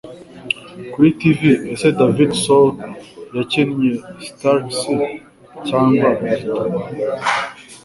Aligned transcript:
Kuri 0.91 1.09
Tv 1.19 1.39
Ese 1.73 1.87
David 1.99 2.31
Soul 2.43 2.69
Yakinnye 3.35 3.91
Starsky 4.27 4.97
Cyangwa 5.67 6.07
Igituba 6.15 6.79